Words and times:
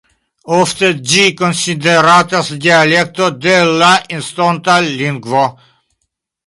Ofte 0.59 0.87
ĝi 1.11 1.25
konsideratas 1.41 2.49
dialekto 2.65 3.29
de 3.45 3.55
la 3.83 3.93
estona 4.23 4.81
lingvo. 4.91 5.49